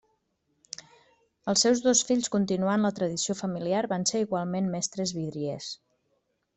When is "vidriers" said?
5.23-5.75